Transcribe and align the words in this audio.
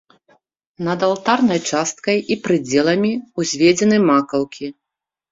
Над 0.85 1.03
алтарнай 1.07 1.59
часткай 1.71 2.17
і 2.35 2.37
прыдзеламі 2.47 3.11
ўзведзены 3.43 3.97
макаўкі. 4.09 4.71